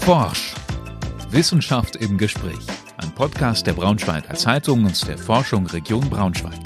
[0.00, 0.54] Forsch.
[1.30, 2.58] Wissenschaft im Gespräch.
[2.96, 6.58] Ein Podcast der Braunschweiger Zeitung und der Forschung Region Braunschweig.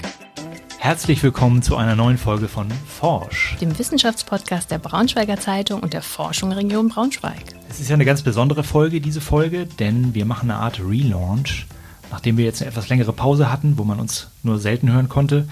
[0.79, 3.57] Herzlich willkommen zu einer neuen Folge von Forsch.
[3.59, 7.43] Dem Wissenschaftspodcast der Braunschweiger Zeitung und der Forschung Region Braunschweig.
[7.69, 11.67] Es ist ja eine ganz besondere Folge, diese Folge, denn wir machen eine Art Relaunch,
[12.11, 15.47] nachdem wir jetzt eine etwas längere Pause hatten, wo man uns nur selten hören konnte.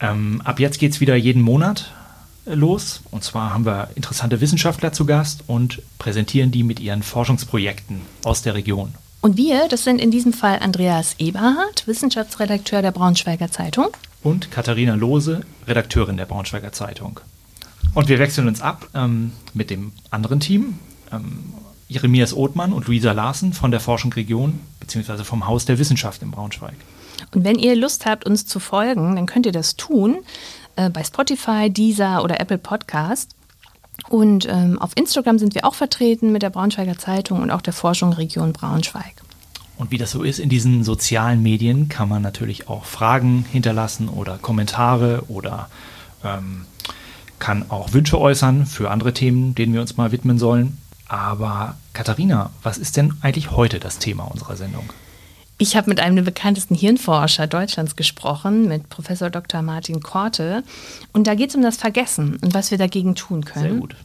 [0.00, 1.92] Ähm, ab jetzt geht es wieder jeden Monat
[2.44, 3.02] los.
[3.10, 8.42] Und zwar haben wir interessante Wissenschaftler zu Gast und präsentieren die mit ihren Forschungsprojekten aus
[8.42, 8.94] der Region.
[9.20, 13.88] Und wir, das sind in diesem Fall Andreas Eberhardt, Wissenschaftsredakteur der Braunschweiger Zeitung.
[14.22, 17.20] Und Katharina Lohse, Redakteurin der Braunschweiger Zeitung.
[17.94, 20.78] Und wir wechseln uns ab ähm, mit dem anderen Team.
[21.12, 21.54] Ähm,
[21.88, 25.24] Jeremias Othmann und Luisa Larsen von der Forschung Region bzw.
[25.24, 26.74] vom Haus der Wissenschaft in Braunschweig.
[27.34, 30.18] Und wenn ihr Lust habt, uns zu folgen, dann könnt ihr das tun
[30.76, 33.34] äh, bei Spotify, Deezer oder Apple Podcast.
[34.08, 37.72] Und ähm, auf Instagram sind wir auch vertreten mit der Braunschweiger Zeitung und auch der
[37.72, 39.22] Forschung Region Braunschweig.
[39.76, 44.08] Und wie das so ist in diesen sozialen Medien, kann man natürlich auch Fragen hinterlassen
[44.08, 45.68] oder Kommentare oder
[46.24, 46.66] ähm,
[47.38, 50.78] kann auch Wünsche äußern für andere Themen, denen wir uns mal widmen sollen.
[51.08, 54.88] Aber Katharina, was ist denn eigentlich heute das Thema unserer Sendung?
[55.58, 59.62] Ich habe mit einem der bekanntesten Hirnforscher Deutschlands gesprochen, mit Professor Dr.
[59.62, 60.64] Martin Korte.
[61.12, 63.70] Und da geht es um das Vergessen und was wir dagegen tun können.
[63.70, 63.96] Sehr gut.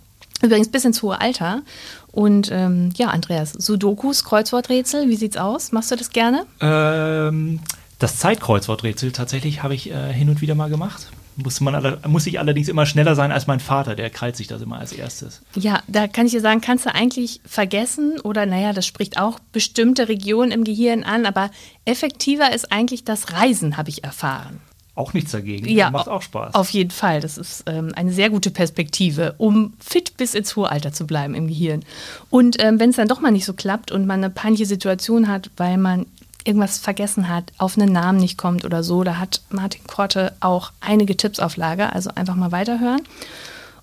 [0.41, 1.63] Übrigens bis ins hohe Alter.
[2.11, 5.71] Und ähm, ja, Andreas, Sudokus, Kreuzworträtsel, wie sieht's aus?
[5.71, 6.45] Machst du das gerne?
[6.61, 7.59] Ähm,
[7.97, 11.07] das Zeitkreuzworträtsel tatsächlich habe ich äh, hin und wieder mal gemacht.
[11.37, 14.61] Muss, man, muss ich allerdings immer schneller sein als mein Vater, der krallt sich das
[14.61, 15.43] immer als erstes.
[15.55, 19.39] Ja, da kann ich dir sagen, kannst du eigentlich vergessen oder naja, das spricht auch
[19.51, 21.51] bestimmte Regionen im Gehirn an, aber
[21.85, 24.61] effektiver ist eigentlich das Reisen, habe ich erfahren.
[24.97, 25.69] Auch nichts dagegen.
[25.69, 26.55] Ja, macht auch Spaß.
[26.55, 27.21] Auf jeden Fall.
[27.21, 31.35] Das ist ähm, eine sehr gute Perspektive, um fit bis ins hohe Alter zu bleiben
[31.35, 31.85] im Gehirn.
[32.31, 35.27] Und ähm, wenn es dann doch mal nicht so klappt und man eine peinliche Situation
[35.27, 36.07] hat, weil man
[36.47, 40.71] irgendwas vergessen hat, auf einen Namen nicht kommt oder so, da hat Martin Korte auch
[40.79, 43.01] einige Tipps auf Lager, also einfach mal weiterhören.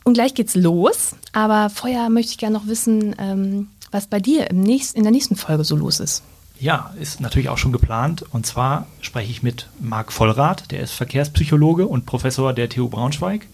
[0.04, 4.50] Und gleich geht's los, aber vorher möchte ich gerne noch wissen, ähm, was bei dir
[4.50, 6.22] im nächsten, in der nächsten Folge so los ist.
[6.58, 8.24] Ja, ist natürlich auch schon geplant.
[8.30, 13.46] Und zwar spreche ich mit Marc Vollrath, der ist Verkehrspsychologe und Professor der TU Braunschweig.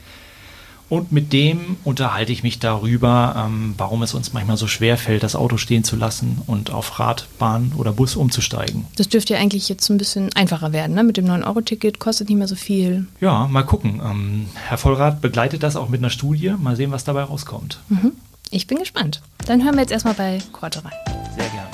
[0.90, 5.22] Und mit dem unterhalte ich mich darüber, ähm, warum es uns manchmal so schwer fällt,
[5.22, 8.86] das Auto stehen zu lassen und auf Rad, Bahn oder Bus umzusteigen.
[8.96, 11.04] Das dürfte ja eigentlich jetzt ein bisschen einfacher werden, ne?
[11.04, 13.06] Mit dem 9-Euro-Ticket kostet nicht mehr so viel.
[13.20, 14.02] Ja, mal gucken.
[14.04, 16.54] Ähm, Herr Vollrath begleitet das auch mit einer Studie.
[16.58, 17.78] Mal sehen, was dabei rauskommt.
[17.88, 18.12] Mhm.
[18.50, 19.22] Ich bin gespannt.
[19.46, 20.92] Dann hören wir jetzt erstmal bei Korte rein.
[21.36, 21.68] Sehr gerne.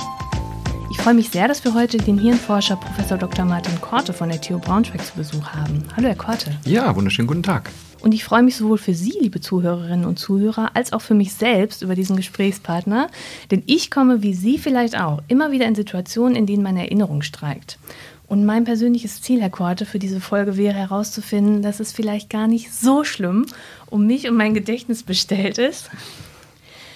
[0.91, 3.47] Ich freue mich sehr, dass wir heute den Hirnforscher Professor Dr.
[3.47, 5.85] Martin Korte von der TU Braunschweig zu Besuch haben.
[5.97, 6.55] Hallo, Herr Korte.
[6.67, 7.71] Ja, wunderschönen guten Tag.
[8.07, 11.33] Und ich freue mich sowohl für Sie, liebe Zuhörerinnen und Zuhörer, als auch für mich
[11.35, 13.09] selbst über diesen Gesprächspartner.
[13.51, 17.23] Denn ich komme, wie Sie vielleicht auch, immer wieder in Situationen, in denen meine Erinnerung
[17.23, 17.81] streikt.
[18.29, 22.47] Und mein persönliches Ziel, Herr Korte, für diese Folge wäre herauszufinden, dass es vielleicht gar
[22.47, 23.47] nicht so schlimm
[23.91, 25.91] um mich und mein Gedächtnis bestellt ist.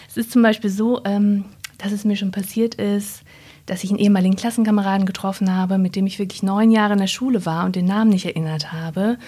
[0.09, 1.45] Es ist zum Beispiel so, ähm,
[1.79, 3.23] dass es mir schon passiert ist,
[3.67, 7.09] dass ich einen ehemaligen Klassenkameraden getroffen habe, mit dem ich wirklich neun Jahre in der
[7.09, 9.19] Schule war und den Namen nicht erinnert habe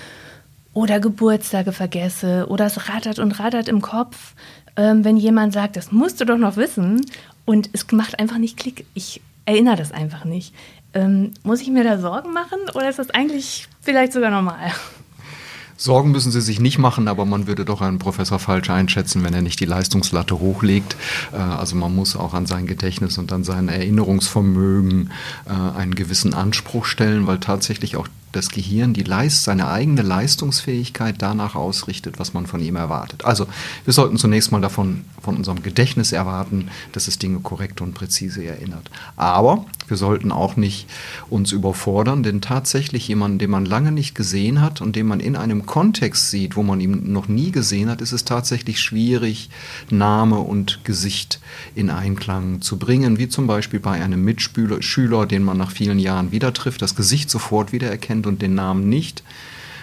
[0.75, 4.35] oder Geburtstage vergesse oder es rattert und rattert im Kopf,
[4.77, 7.05] ähm, wenn jemand sagt, das musst du doch noch wissen
[7.45, 8.87] und es macht einfach nicht Klick.
[8.95, 10.55] Ich erinnere das einfach nicht.
[10.95, 14.73] Ähm, muss ich mir da Sorgen machen oder ist das eigentlich vielleicht sogar normal?
[15.83, 19.35] Sorgen müssen Sie sich nicht machen, aber man würde doch einen Professor falsch einschätzen, wenn
[19.35, 20.97] er nicht die Leistungslatte hochlegt.
[21.33, 25.11] Äh, also man muss auch an sein Gedächtnis und an sein Erinnerungsvermögen
[25.47, 31.17] äh, einen gewissen Anspruch stellen, weil tatsächlich auch das Gehirn die Leist, seine eigene Leistungsfähigkeit
[31.19, 33.25] danach ausrichtet, was man von ihm erwartet.
[33.25, 33.47] Also
[33.85, 38.45] wir sollten zunächst mal davon von unserem Gedächtnis erwarten, dass es Dinge korrekt und präzise
[38.45, 38.91] erinnert.
[39.17, 40.89] Aber wir sollten auch nicht
[41.31, 45.37] uns überfordern, denn tatsächlich jemanden, den man lange nicht gesehen hat und den man in
[45.37, 49.51] einem Kontext sieht, wo man ihn noch nie gesehen hat, ist es tatsächlich schwierig,
[49.91, 51.41] Name und Gesicht
[51.75, 56.33] in Einklang zu bringen, wie zum Beispiel bei einem Mitschüler, den man nach vielen Jahren
[56.33, 59.23] wieder trifft, das Gesicht sofort wiedererkennt kennt und den Namen nicht.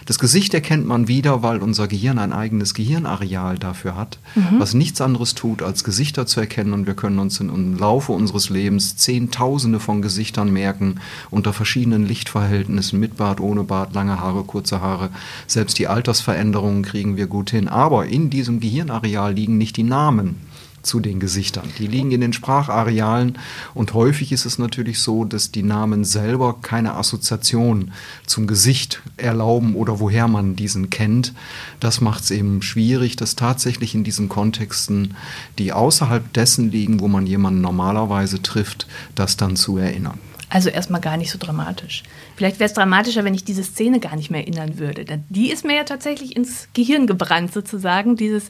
[0.06, 4.60] Das Gesicht erkennt man wieder, weil unser Gehirn ein eigenes Gehirnareal dafür hat, mhm.
[4.60, 6.74] was nichts anderes tut, als Gesichter zu erkennen.
[6.74, 10.96] Und wir können uns im Laufe unseres Lebens Zehntausende von Gesichtern merken,
[11.30, 15.10] unter verschiedenen Lichtverhältnissen, mit Bart, ohne Bart, lange Haare, kurze Haare.
[15.46, 17.68] Selbst die Altersveränderungen kriegen wir gut hin.
[17.68, 20.38] Aber in diesem Gehirnareal liegen nicht die Namen
[20.82, 21.70] zu den Gesichtern.
[21.78, 23.38] Die liegen in den Spracharealen
[23.74, 27.92] und häufig ist es natürlich so, dass die Namen selber keine Assoziation
[28.26, 31.34] zum Gesicht erlauben oder woher man diesen kennt.
[31.80, 35.16] Das macht es eben schwierig, dass tatsächlich in diesen Kontexten,
[35.58, 40.20] die außerhalb dessen liegen, wo man jemanden normalerweise trifft, das dann zu erinnern.
[40.50, 42.04] Also erstmal gar nicht so dramatisch.
[42.36, 45.06] Vielleicht wäre es dramatischer, wenn ich diese Szene gar nicht mehr erinnern würde.
[45.30, 48.50] Die ist mir ja tatsächlich ins Gehirn gebrannt, sozusagen, dieses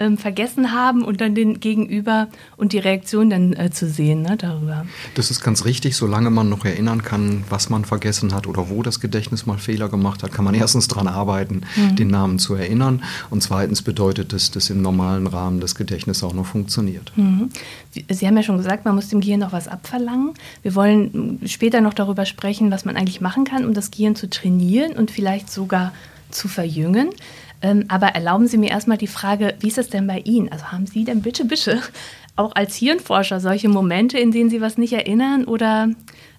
[0.00, 4.36] ähm, vergessen haben und dann den Gegenüber und die Reaktion dann äh, zu sehen ne,
[4.36, 4.86] darüber.
[5.14, 8.82] Das ist ganz richtig, solange man noch erinnern kann, was man vergessen hat oder wo
[8.82, 11.96] das Gedächtnis mal Fehler gemacht hat, kann man erstens daran arbeiten, mhm.
[11.96, 13.04] den Namen zu erinnern.
[13.28, 17.12] Und zweitens bedeutet es, dass im normalen Rahmen das Gedächtnis auch noch funktioniert.
[17.16, 17.50] Mhm.
[18.08, 20.34] Sie haben ja schon gesagt, man muss dem Gehirn noch was abverlangen.
[20.62, 24.30] Wir wollen später noch darüber sprechen, was man eigentlich machen kann, um das Gehirn zu
[24.30, 25.92] trainieren und vielleicht sogar
[26.30, 27.10] zu verjüngen.
[27.62, 30.50] Ähm, aber erlauben Sie mir erstmal die Frage, wie ist es denn bei Ihnen?
[30.50, 31.80] Also haben Sie denn bitte, bitte
[32.36, 35.88] auch als Hirnforscher solche Momente, in denen Sie was nicht erinnern oder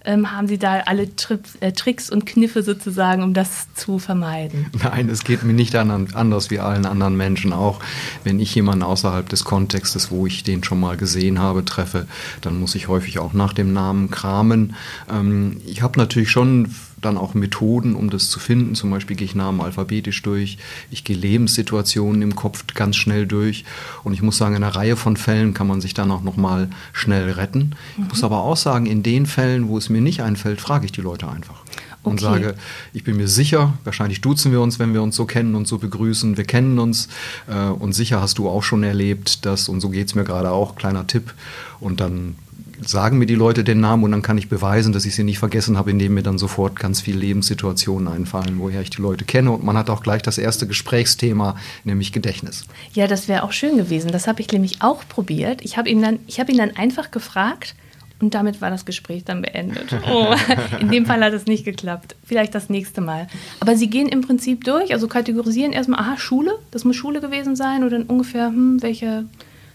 [0.04, 4.66] ähm, haben Sie da alle Trips, äh, Tricks und Kniffe sozusagen, um das zu vermeiden?
[4.84, 7.80] Nein, es geht mir nicht an, anders wie allen anderen Menschen auch.
[8.24, 12.08] Wenn ich jemanden außerhalb des Kontextes, wo ich den schon mal gesehen habe, treffe,
[12.42, 14.76] dann muss ich häufig auch nach dem Namen kramen.
[15.08, 18.76] Ähm, ich habe natürlich schon dann auch Methoden, um das zu finden.
[18.76, 20.58] Zum Beispiel gehe ich Namen alphabetisch durch.
[20.90, 23.66] Ich gehe Lebenssituationen im Kopf ganz schnell durch.
[24.04, 26.70] Und ich muss sagen, in einer Reihe von Fällen kann man sich dann auch nochmal
[26.94, 27.76] schnell retten.
[27.98, 28.04] Mhm.
[28.04, 30.92] Ich muss aber auch sagen, in den Fällen, wo es mir nicht einfällt, frage ich
[30.92, 31.64] die Leute einfach.
[32.04, 32.22] Und okay.
[32.24, 32.56] sage,
[32.94, 35.78] ich bin mir sicher, wahrscheinlich duzen wir uns, wenn wir uns so kennen und so
[35.78, 36.36] begrüßen.
[36.36, 37.10] Wir kennen uns
[37.48, 40.50] äh, und sicher hast du auch schon erlebt, dass, und so geht es mir gerade
[40.52, 41.34] auch, kleiner Tipp.
[41.80, 42.36] Und dann
[42.82, 45.40] sagen mir die Leute den Namen und dann kann ich beweisen, dass ich sie nicht
[45.40, 49.52] vergessen habe, indem mir dann sofort ganz viele Lebenssituationen einfallen, woher ich die Leute kenne.
[49.52, 52.66] Und man hat auch gleich das erste Gesprächsthema, nämlich Gedächtnis.
[52.94, 54.12] Ja, das wäre auch schön gewesen.
[54.12, 55.62] Das habe ich nämlich auch probiert.
[55.64, 57.76] Ich habe ihn, dann, hab ihn dann einfach gefragt,
[58.22, 59.96] und damit war das Gespräch dann beendet.
[60.08, 60.36] Oh,
[60.80, 62.16] in dem Fall hat es nicht geklappt.
[62.24, 63.28] Vielleicht das nächste Mal.
[63.60, 67.56] Aber Sie gehen im Prinzip durch, also kategorisieren erstmal, aha, Schule, das muss Schule gewesen
[67.56, 69.26] sein oder ungefähr, hm, welche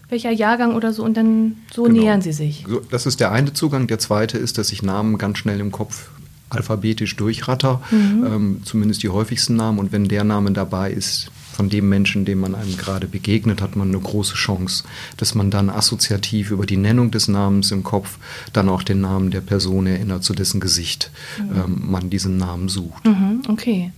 [0.09, 2.01] welcher Jahrgang oder so und dann so genau.
[2.01, 2.65] nähern sie sich.
[2.91, 3.87] Das ist der eine Zugang.
[3.87, 6.09] Der zweite ist, dass ich Namen ganz schnell im Kopf
[6.49, 8.25] alphabetisch durchratter, mhm.
[8.25, 9.79] ähm, zumindest die häufigsten Namen.
[9.79, 13.75] Und wenn der Name dabei ist, von dem Menschen, dem man einem gerade begegnet, hat
[13.75, 14.83] man eine große Chance,
[15.17, 18.19] dass man dann assoziativ über die Nennung des Namens im Kopf
[18.53, 21.09] dann auch den Namen der Person erinnert, zu dessen Gesicht
[21.39, 21.57] mhm.
[21.57, 23.03] ähm, man diesen Namen sucht.
[23.05, 23.91] Mhm, okay.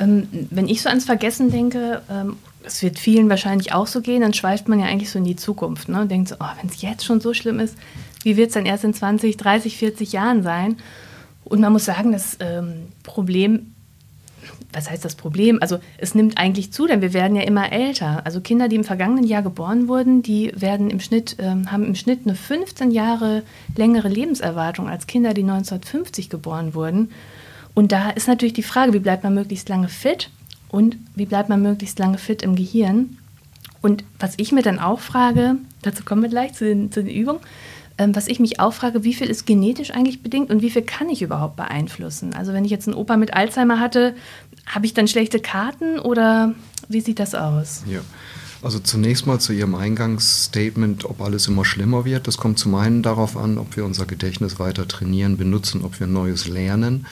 [0.00, 2.36] Ähm, wenn ich so ans Vergessen denke, ähm,
[2.66, 5.36] es wird vielen wahrscheinlich auch so gehen, dann schweift man ja eigentlich so in die
[5.36, 6.02] Zukunft ne?
[6.02, 7.76] und denkt so, oh, wenn es jetzt schon so schlimm ist,
[8.22, 10.76] wie wird es dann erst in 20, 30, 40 Jahren sein?
[11.44, 13.72] Und man muss sagen, das ähm, Problem,
[14.72, 15.58] was heißt das Problem?
[15.60, 18.26] Also es nimmt eigentlich zu, denn wir werden ja immer älter.
[18.26, 21.94] Also Kinder, die im vergangenen Jahr geboren wurden, die werden im Schnitt, ähm, haben im
[21.94, 23.44] Schnitt eine 15 Jahre
[23.76, 27.10] längere Lebenserwartung als Kinder, die 1950 geboren wurden.
[27.74, 30.30] Und da ist natürlich die Frage, wie bleibt man möglichst lange fit?
[30.68, 33.18] Und wie bleibt man möglichst lange fit im Gehirn?
[33.82, 37.14] Und was ich mir dann auch frage, dazu kommen wir gleich zu den, zu den
[37.14, 37.40] Übungen,
[37.98, 40.82] ähm, was ich mich auch frage, wie viel ist genetisch eigentlich bedingt und wie viel
[40.82, 42.34] kann ich überhaupt beeinflussen?
[42.34, 44.14] Also wenn ich jetzt einen Opa mit Alzheimer hatte,
[44.66, 46.54] habe ich dann schlechte Karten oder
[46.88, 47.84] wie sieht das aus?
[47.86, 48.00] Ja.
[48.62, 52.26] Also zunächst mal zu Ihrem Eingangsstatement, ob alles immer schlimmer wird.
[52.26, 56.06] Das kommt zum einen darauf an, ob wir unser Gedächtnis weiter trainieren, benutzen, ob wir
[56.06, 57.06] Neues lernen.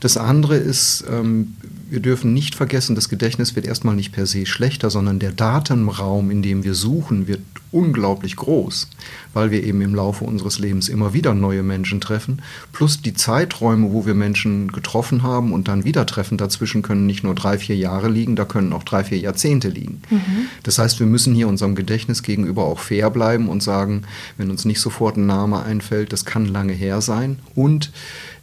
[0.00, 1.54] Das andere ist, ähm,
[1.88, 6.30] wir dürfen nicht vergessen, das Gedächtnis wird erstmal nicht per se schlechter, sondern der Datenraum,
[6.30, 7.40] in dem wir suchen, wird
[7.70, 8.88] unglaublich groß,
[9.34, 12.42] weil wir eben im Laufe unseres Lebens immer wieder neue Menschen treffen.
[12.72, 17.22] Plus die Zeiträume, wo wir Menschen getroffen haben und dann wieder treffen, dazwischen können nicht
[17.22, 20.02] nur drei, vier Jahre liegen, da können auch drei, vier Jahrzehnte liegen.
[20.10, 20.48] Mhm.
[20.62, 24.02] Das heißt, wir müssen hier unserem Gedächtnis gegenüber auch fair bleiben und sagen,
[24.38, 27.38] wenn uns nicht sofort ein Name einfällt, das kann lange her sein.
[27.54, 27.92] Und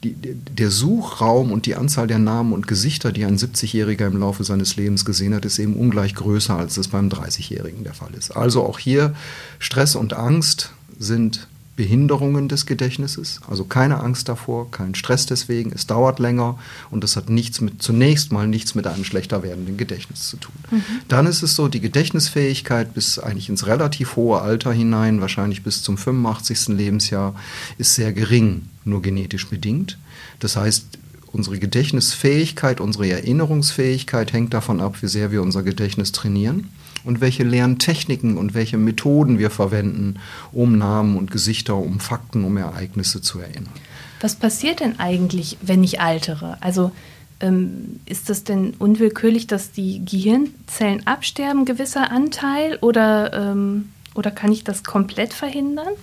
[0.03, 4.43] die, der Suchraum und die Anzahl der Namen und Gesichter, die ein 70-Jähriger im Laufe
[4.43, 8.31] seines Lebens gesehen hat, ist eben ungleich größer, als es beim 30-Jährigen der Fall ist.
[8.31, 9.15] Also auch hier
[9.59, 15.87] Stress und Angst sind Behinderungen des Gedächtnisses, also keine Angst davor, kein Stress deswegen, es
[15.87, 16.59] dauert länger
[16.91, 20.53] und das hat nichts mit, zunächst mal nichts mit einem schlechter werdenden Gedächtnis zu tun.
[20.69, 20.83] Mhm.
[21.07, 25.81] Dann ist es so, die Gedächtnisfähigkeit bis eigentlich ins relativ hohe Alter hinein, wahrscheinlich bis
[25.81, 26.67] zum 85.
[26.67, 27.33] Lebensjahr,
[27.79, 29.97] ist sehr gering, nur genetisch bedingt.
[30.39, 30.85] Das heißt,
[31.31, 36.69] unsere Gedächtnisfähigkeit, unsere Erinnerungsfähigkeit hängt davon ab, wie sehr wir unser Gedächtnis trainieren
[37.03, 40.19] und welche Lerntechniken und welche Methoden wir verwenden,
[40.51, 43.73] um Namen und Gesichter, um Fakten, um Ereignisse zu erinnern.
[44.21, 46.57] Was passiert denn eigentlich, wenn ich altere?
[46.61, 46.91] Also
[47.39, 52.77] ähm, ist das denn unwillkürlich, dass die Gehirnzellen absterben, gewisser Anteil?
[52.81, 55.93] Oder ähm, Oder kann ich das komplett verhindern?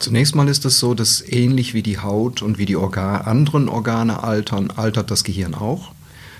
[0.00, 3.68] Zunächst mal ist es so, dass ähnlich wie die Haut und wie die Organ anderen
[3.68, 5.92] Organe altern, altert das Gehirn auch.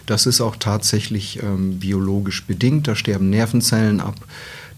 [0.06, 2.88] Das ist auch tatsächlich ähm, biologisch bedingt.
[2.88, 4.14] Da sterben Nervenzellen ab,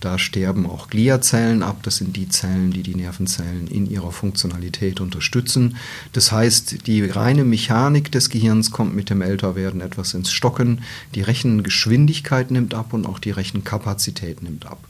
[0.00, 1.84] da sterben auch Gliazellen ab.
[1.84, 5.76] Das sind die Zellen, die die Nervenzellen in ihrer Funktionalität unterstützen.
[6.12, 10.82] Das heißt, die reine Mechanik des Gehirns kommt mit dem Älterwerden etwas ins Stocken.
[11.14, 14.80] Die Rechengeschwindigkeit nimmt ab und auch die Rechenkapazität nimmt ab.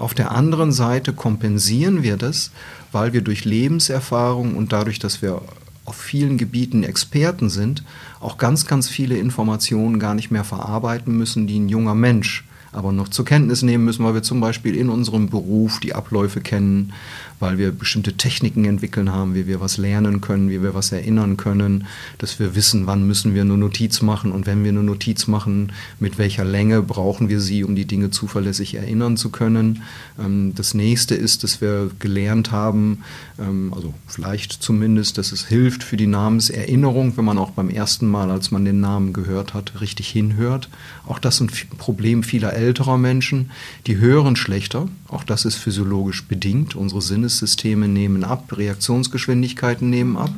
[0.00, 2.52] Auf der anderen Seite kompensieren wir das,
[2.90, 5.42] weil wir durch Lebenserfahrung und dadurch, dass wir
[5.84, 7.84] auf vielen Gebieten Experten sind,
[8.18, 12.92] auch ganz, ganz viele Informationen gar nicht mehr verarbeiten müssen, die ein junger Mensch aber
[12.92, 16.92] noch zur Kenntnis nehmen müssen, weil wir zum Beispiel in unserem Beruf die Abläufe kennen,
[17.40, 21.36] weil wir bestimmte Techniken entwickeln haben, wie wir was lernen können, wie wir was erinnern
[21.36, 21.86] können,
[22.18, 25.72] dass wir wissen, wann müssen wir eine Notiz machen und wenn wir eine Notiz machen,
[25.98, 29.82] mit welcher Länge brauchen wir sie, um die Dinge zuverlässig erinnern zu können.
[30.18, 32.98] Ähm, das nächste ist, dass wir gelernt haben,
[33.38, 38.06] ähm, also vielleicht zumindest, dass es hilft für die Namenserinnerung, wenn man auch beim ersten
[38.06, 40.68] Mal, als man den Namen gehört hat, richtig hinhört.
[41.06, 43.50] Auch das ist ein Problem vieler älterer Menschen.
[43.86, 46.76] Die hören schlechter, auch das ist physiologisch bedingt.
[46.76, 50.30] Unsere Sinne Sinnesysteme nehmen ab, Reaktionsgeschwindigkeiten nehmen ab.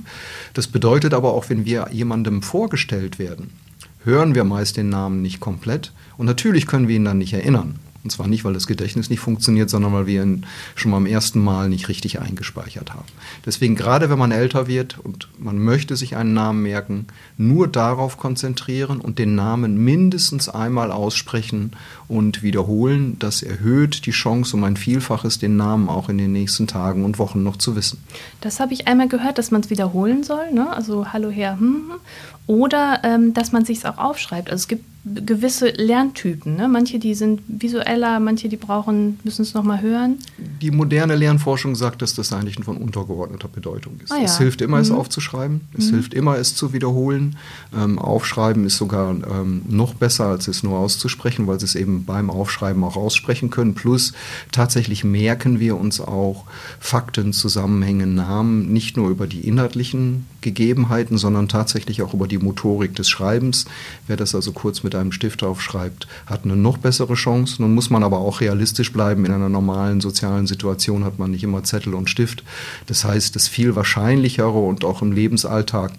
[0.54, 3.50] Das bedeutet aber auch, wenn wir jemandem vorgestellt werden,
[4.04, 7.78] hören wir meist den Namen nicht komplett und natürlich können wir ihn dann nicht erinnern.
[8.04, 10.44] Und zwar nicht, weil das Gedächtnis nicht funktioniert, sondern weil wir ihn
[10.74, 13.06] schon beim ersten Mal nicht richtig eingespeichert haben.
[13.46, 17.06] Deswegen, gerade wenn man älter wird und man möchte sich einen Namen merken,
[17.36, 21.72] nur darauf konzentrieren und den Namen mindestens einmal aussprechen
[22.08, 23.16] und wiederholen.
[23.20, 27.18] Das erhöht die Chance um ein Vielfaches, den Namen auch in den nächsten Tagen und
[27.18, 28.02] Wochen noch zu wissen.
[28.40, 30.52] Das habe ich einmal gehört, dass man es wiederholen soll.
[30.52, 30.72] Ne?
[30.72, 32.00] Also Hallo Herr, hm, hm.
[32.46, 34.50] oder ähm, dass man sich auch aufschreibt.
[34.50, 36.56] Also es gibt gewisse Lerntypen.
[36.56, 36.68] Ne?
[36.68, 40.18] Manche, die sind visueller, manche, die brauchen, müssen es nochmal hören.
[40.60, 44.12] Die moderne Lernforschung sagt, dass das eigentlich von untergeordneter Bedeutung ist.
[44.12, 44.24] Ah, ja.
[44.24, 44.82] Es hilft immer, mhm.
[44.82, 45.62] es aufzuschreiben.
[45.76, 45.94] Es mhm.
[45.94, 47.36] hilft immer, es zu wiederholen.
[47.76, 52.04] Ähm, aufschreiben ist sogar ähm, noch besser, als es nur auszusprechen, weil sie es eben
[52.04, 53.74] beim Aufschreiben auch aussprechen können.
[53.74, 54.12] Plus
[54.52, 56.44] tatsächlich merken wir uns auch
[56.78, 62.94] Fakten, Zusammenhänge, Namen, nicht nur über die inhaltlichen Gegebenheiten, sondern tatsächlich auch über die Motorik
[62.94, 63.64] des Schreibens.
[64.06, 67.62] Wer das also kurz mit einem Stift aufschreibt, hat eine noch bessere Chance.
[67.62, 69.24] Nun muss man aber auch realistisch bleiben.
[69.24, 72.42] In einer normalen sozialen Situation hat man nicht immer Zettel und Stift.
[72.86, 75.92] Das heißt, das viel wahrscheinlichere und auch im Lebensalltag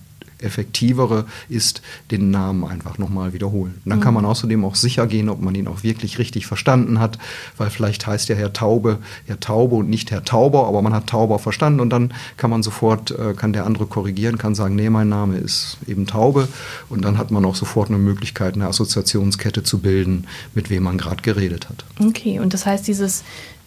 [0.43, 1.81] effektivere ist,
[2.12, 3.81] den Namen einfach nochmal wiederholen.
[3.83, 4.29] Und dann kann man mhm.
[4.29, 7.17] außerdem auch sicher gehen, ob man ihn auch wirklich richtig verstanden hat,
[7.57, 11.07] weil vielleicht heißt ja Herr Taube Herr Taube und nicht Herr Tauber, aber man hat
[11.07, 14.89] Tauber verstanden und dann kann man sofort, äh, kann der andere korrigieren, kann sagen, nee,
[14.89, 16.47] mein Name ist eben Taube
[16.89, 20.97] und dann hat man auch sofort eine Möglichkeit, eine Assoziationskette zu bilden, mit wem man
[20.97, 21.85] gerade geredet hat.
[22.00, 23.23] Okay, und das heißt, dieses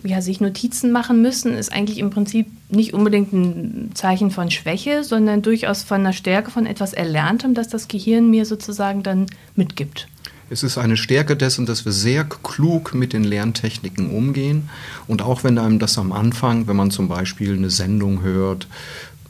[0.06, 5.04] ja, sich Notizen machen müssen, ist eigentlich im Prinzip nicht unbedingt ein Zeichen von Schwäche,
[5.04, 10.08] sondern durchaus von einer Stärke, von etwas Erlerntem, das das Gehirn mir sozusagen dann mitgibt.
[10.48, 14.68] Es ist eine Stärke dessen, dass wir sehr klug mit den Lerntechniken umgehen.
[15.08, 18.68] Und auch wenn einem das am Anfang, wenn man zum Beispiel eine Sendung hört,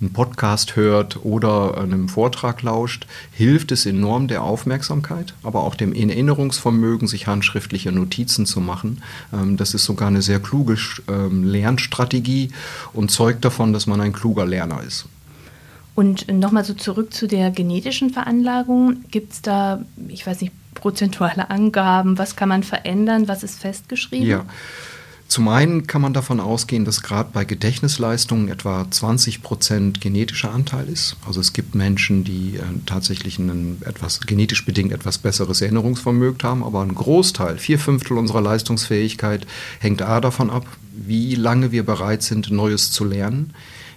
[0.01, 5.93] einen Podcast hört oder einem Vortrag lauscht, hilft es enorm der Aufmerksamkeit, aber auch dem
[5.93, 9.03] Erinnerungsvermögen, sich handschriftliche Notizen zu machen.
[9.33, 10.77] Ähm, das ist sogar eine sehr kluge
[11.09, 12.51] ähm, Lernstrategie
[12.93, 15.07] und zeugt davon, dass man ein kluger Lerner ist.
[15.95, 19.05] Und nochmal so zurück zu der genetischen Veranlagung.
[19.11, 22.19] Gibt es da, ich weiß nicht, prozentuale Angaben?
[22.19, 23.29] Was kann man verändern?
[23.29, 24.29] Was ist festgeschrieben?
[24.29, 24.45] Ja.
[25.29, 30.89] Zum einen kann man davon ausgehen, dass gerade bei Gedächtnisleistungen etwa 20 Prozent genetischer Anteil
[30.89, 31.17] ist.
[31.27, 36.63] Also es gibt Menschen, die äh, tatsächlich ein etwas genetisch bedingt etwas besseres Erinnerungsvermögen haben,
[36.63, 39.47] aber ein Großteil, vier Fünftel unserer Leistungsfähigkeit
[39.81, 43.53] hängt a davon ab, wie lange wir bereit sind, Neues zu lernen.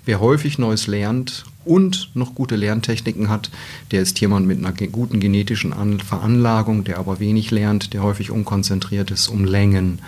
[0.06, 3.52] Wer häufig Neues lernt und noch gute Lerntechniken hat,
[3.92, 9.12] der ist jemand mit einer guten genetischen Veranlagung, der aber wenig lernt, der häufig unkonzentriert
[9.12, 10.00] ist, um Längen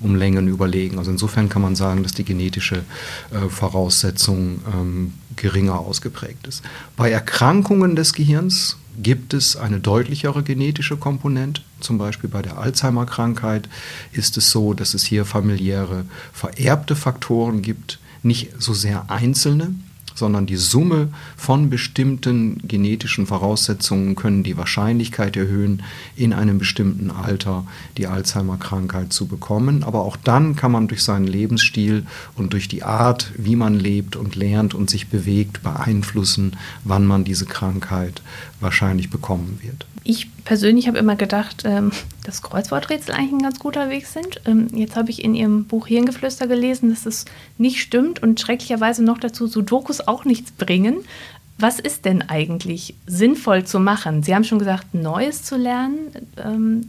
[0.00, 0.98] um Längen überlegen.
[0.98, 2.84] Also insofern kann man sagen, dass die genetische
[3.30, 6.62] äh, Voraussetzung ähm, geringer ausgeprägt ist.
[6.96, 11.62] Bei Erkrankungen des Gehirns gibt es eine deutlichere genetische Komponente.
[11.80, 13.68] Zum Beispiel bei der Alzheimer-Krankheit
[14.12, 19.74] ist es so, dass es hier familiäre vererbte Faktoren gibt, nicht so sehr einzelne,
[20.18, 25.82] sondern die Summe von bestimmten genetischen Voraussetzungen können die Wahrscheinlichkeit erhöhen,
[26.16, 29.84] in einem bestimmten Alter die Alzheimer-Krankheit zu bekommen.
[29.84, 32.06] Aber auch dann kann man durch seinen Lebensstil
[32.36, 37.24] und durch die Art, wie man lebt und lernt und sich bewegt, beeinflussen, wann man
[37.24, 38.22] diese Krankheit
[38.60, 39.86] wahrscheinlich bekommen wird.
[40.10, 41.92] Ich persönlich habe immer gedacht, ähm,
[42.24, 44.40] dass Kreuzworträtsel eigentlich ein ganz guter Weg sind.
[44.46, 47.26] Ähm, jetzt habe ich in Ihrem Buch Hirngeflüster gelesen, dass es
[47.58, 51.04] nicht stimmt und schrecklicherweise noch dazu Sudokus auch nichts bringen.
[51.60, 54.22] Was ist denn eigentlich sinnvoll zu machen?
[54.22, 55.98] Sie haben schon gesagt, Neues zu lernen.
[56.36, 56.86] Ähm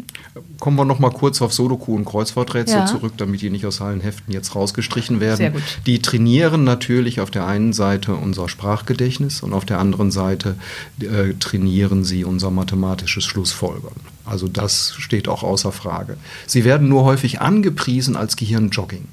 [0.59, 2.85] Kommen wir noch mal kurz auf Sudoku und Kreuzworträtsel ja.
[2.85, 5.37] zurück, damit die nicht aus allen Heften jetzt rausgestrichen werden.
[5.37, 5.63] Sehr gut.
[5.87, 10.55] Die trainieren natürlich auf der einen Seite unser Sprachgedächtnis und auf der anderen Seite
[10.99, 13.95] äh, trainieren sie unser mathematisches Schlussfolgern.
[14.23, 16.17] Also das steht auch außer Frage.
[16.45, 19.05] Sie werden nur häufig angepriesen als Gehirnjogging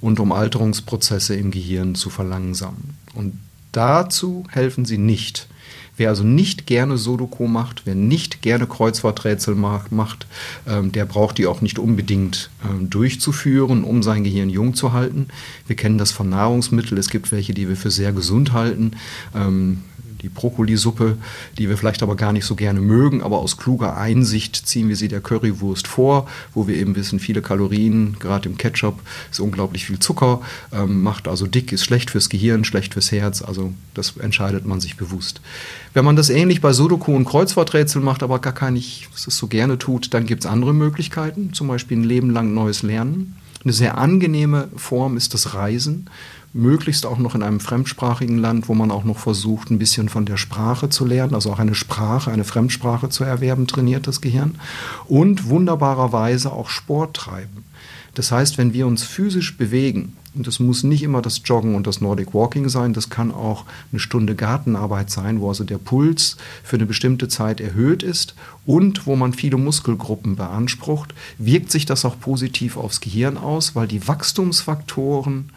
[0.00, 2.96] und um Alterungsprozesse im Gehirn zu verlangsamen.
[3.14, 3.32] Und
[3.72, 5.48] Dazu helfen sie nicht.
[5.96, 10.26] Wer also nicht gerne Sudoku macht, wer nicht gerne Kreuzworträtsel macht,
[10.66, 15.28] ähm, der braucht die auch nicht unbedingt ähm, durchzuführen, um sein Gehirn jung zu halten.
[15.66, 16.96] Wir kennen das von Nahrungsmitteln.
[16.96, 18.92] Es gibt welche, die wir für sehr gesund halten.
[19.34, 19.82] Ähm,
[20.22, 21.16] die Brokkolisuppe,
[21.58, 24.96] die wir vielleicht aber gar nicht so gerne mögen, aber aus kluger Einsicht ziehen wir
[24.96, 29.00] sie der Currywurst vor, wo wir eben wissen, viele Kalorien, gerade im Ketchup
[29.30, 30.40] ist unglaublich viel Zucker,
[30.72, 34.80] ähm, macht also dick, ist schlecht fürs Gehirn, schlecht fürs Herz, also das entscheidet man
[34.80, 35.40] sich bewusst.
[35.92, 39.46] Wenn man das ähnlich bei Sudoku und Kreuzworträtsel macht, aber gar kein nicht, es so
[39.46, 43.36] gerne tut, dann gibt es andere Möglichkeiten, zum Beispiel ein Leben lang neues Lernen.
[43.62, 46.08] Eine sehr angenehme Form ist das Reisen
[46.52, 50.26] möglichst auch noch in einem fremdsprachigen Land, wo man auch noch versucht, ein bisschen von
[50.26, 54.56] der Sprache zu lernen, also auch eine Sprache, eine Fremdsprache zu erwerben, trainiert das Gehirn.
[55.06, 57.64] Und wunderbarerweise auch Sport treiben.
[58.14, 61.86] Das heißt, wenn wir uns physisch bewegen, und das muss nicht immer das Joggen und
[61.86, 66.36] das Nordic Walking sein, das kann auch eine Stunde Gartenarbeit sein, wo also der Puls
[66.62, 68.34] für eine bestimmte Zeit erhöht ist
[68.66, 73.86] und wo man viele Muskelgruppen beansprucht, wirkt sich das auch positiv aufs Gehirn aus, weil
[73.86, 75.50] die Wachstumsfaktoren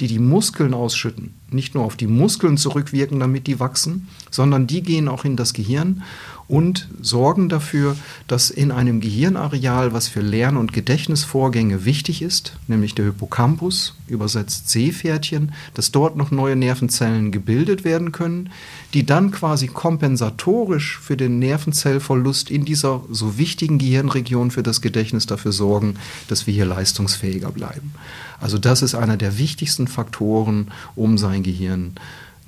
[0.00, 4.82] die die Muskeln ausschütten, nicht nur auf die Muskeln zurückwirken, damit die wachsen, sondern die
[4.82, 6.02] gehen auch in das Gehirn
[6.48, 12.96] und sorgen dafür, dass in einem Gehirnareal, was für Lern- und Gedächtnisvorgänge wichtig ist, nämlich
[12.96, 18.50] der Hippocampus, übersetzt Seepferdchen, dass dort noch neue Nervenzellen gebildet werden können,
[18.94, 25.26] die dann quasi kompensatorisch für den Nervenzellverlust in dieser so wichtigen Gehirnregion für das Gedächtnis
[25.26, 25.94] dafür sorgen,
[26.28, 27.94] dass wir hier leistungsfähiger bleiben.
[28.40, 31.94] Also das ist einer der wichtigsten Faktoren, um sein Gehirn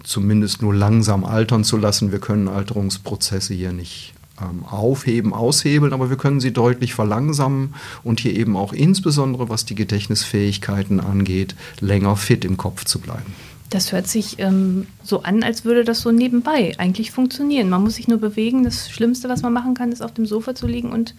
[0.02, 2.10] zumindest nur langsam altern zu lassen.
[2.10, 8.18] Wir können Alterungsprozesse hier nicht ähm, aufheben, aushebeln, aber wir können sie deutlich verlangsamen und
[8.18, 13.32] hier eben auch insbesondere, was die Gedächtnisfähigkeiten angeht, länger fit im Kopf zu bleiben.
[13.72, 17.70] Das hört sich ähm, so an, als würde das so nebenbei eigentlich funktionieren.
[17.70, 18.64] Man muss sich nur bewegen.
[18.64, 21.14] Das Schlimmste, was man machen kann, ist auf dem Sofa zu liegen und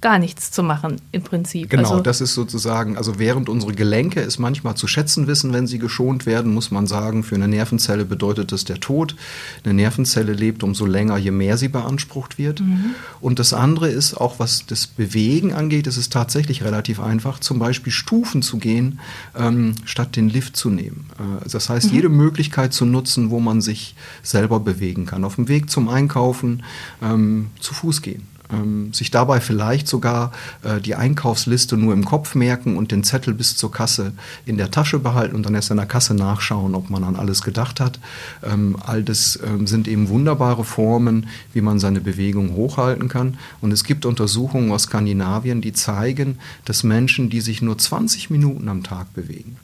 [0.00, 1.68] gar nichts zu machen im Prinzip.
[1.68, 5.66] Genau, also, das ist sozusagen, also während unsere Gelenke es manchmal zu schätzen wissen, wenn
[5.66, 9.14] sie geschont werden, muss man sagen, für eine Nervenzelle bedeutet das der Tod.
[9.62, 12.60] Eine Nervenzelle lebt umso länger, je mehr sie beansprucht wird.
[12.60, 12.94] Mhm.
[13.20, 17.58] Und das andere ist auch, was das Bewegen angeht, ist es tatsächlich relativ einfach, zum
[17.58, 19.00] Beispiel Stufen zu gehen,
[19.36, 21.10] ähm, statt den Lift zu nehmen.
[21.18, 21.94] Äh, das heißt, mhm.
[21.94, 25.24] jede Möglichkeit zu nutzen, wo man sich selber bewegen kann.
[25.24, 26.62] Auf dem Weg zum Einkaufen
[27.02, 30.32] ähm, zu Fuß gehen ähm, sich dabei vielleicht sogar
[30.62, 34.12] äh, die Einkaufsliste nur im Kopf merken und den Zettel bis zur Kasse
[34.46, 37.42] in der Tasche behalten und dann erst in der Kasse nachschauen, ob man an alles
[37.42, 37.98] gedacht hat.
[38.42, 43.38] Ähm, all das ähm, sind eben wunderbare Formen, wie man seine Bewegung hochhalten kann.
[43.60, 48.68] Und es gibt Untersuchungen aus Skandinavien, die zeigen, dass Menschen, die sich nur 20 Minuten
[48.68, 49.56] am Tag bewegen,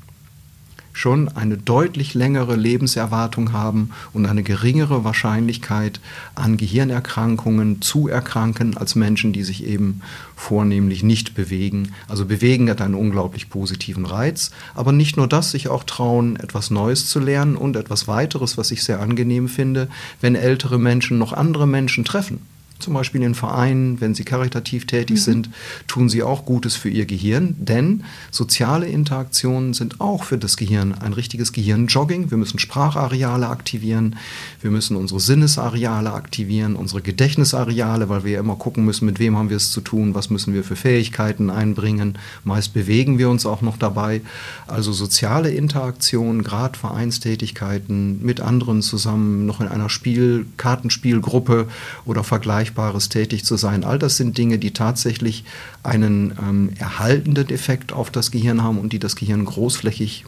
[0.97, 6.01] schon eine deutlich längere Lebenserwartung haben und eine geringere Wahrscheinlichkeit
[6.35, 10.01] an Gehirnerkrankungen zu erkranken als Menschen, die sich eben
[10.37, 11.93] vornehmlich nicht bewegen.
[12.09, 16.71] Also bewegen hat einen unglaublich positiven Reiz, aber nicht nur das, sich auch trauen, etwas
[16.71, 19.89] Neues zu lernen und etwas weiteres, was ich sehr angenehm finde,
[20.23, 22.41] wenn ältere Menschen noch andere Menschen treffen
[22.79, 25.21] zum Beispiel in Vereinen, wenn sie karitativ tätig mhm.
[25.21, 25.51] sind,
[25.87, 30.93] tun sie auch Gutes für ihr Gehirn, denn soziale Interaktionen sind auch für das Gehirn
[30.93, 32.31] ein richtiges Gehirnjogging.
[32.31, 34.17] Wir müssen Sprachareale aktivieren,
[34.61, 39.37] wir müssen unsere Sinnesareale aktivieren, unsere Gedächtnisareale, weil wir ja immer gucken müssen, mit wem
[39.37, 42.19] haben wir es zu tun, was müssen wir für Fähigkeiten einbringen.
[42.45, 44.21] Meist bewegen wir uns auch noch dabei.
[44.67, 51.69] Also soziale Interaktionen, gerade Vereinstätigkeiten mit anderen zusammen, noch in einer Spiel, Kartenspielgruppe
[52.05, 53.85] oder Vergleich Vergleichbares tätig zu sein.
[53.85, 55.45] All das sind Dinge, die tatsächlich
[55.83, 60.25] einen ähm, erhaltenden Effekt auf das Gehirn haben und die das Gehirn großflächig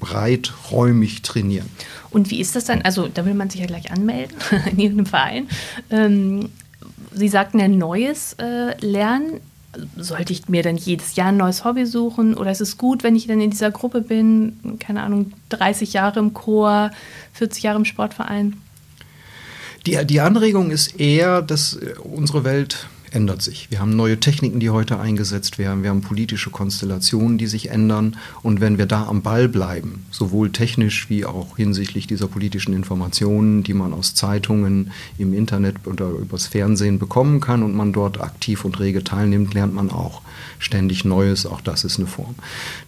[0.00, 1.68] breiträumig trainieren.
[2.10, 2.82] Und wie ist das dann?
[2.82, 4.36] Also da will man sich ja gleich anmelden
[4.70, 5.48] in irgendeinem Verein.
[5.90, 6.50] Ähm,
[7.16, 9.40] Sie sagten ja neues äh, Lernen.
[9.96, 12.34] Sollte ich mir dann jedes Jahr ein neues Hobby suchen?
[12.34, 16.20] Oder ist es gut, wenn ich dann in dieser Gruppe bin, keine Ahnung, 30 Jahre
[16.20, 16.90] im Chor,
[17.32, 18.56] 40 Jahre im Sportverein?
[19.86, 23.70] Die, die Anregung ist eher, dass äh, unsere Welt ändert sich.
[23.70, 25.82] Wir haben neue Techniken, die heute eingesetzt werden.
[25.82, 28.16] Wir haben politische Konstellationen, die sich ändern.
[28.42, 33.62] Und wenn wir da am Ball bleiben, sowohl technisch wie auch hinsichtlich dieser politischen Informationen,
[33.62, 38.64] die man aus Zeitungen, im Internet oder übers Fernsehen bekommen kann und man dort aktiv
[38.64, 40.22] und rege teilnimmt, lernt man auch
[40.58, 41.46] ständig Neues.
[41.46, 42.34] Auch das ist eine Form.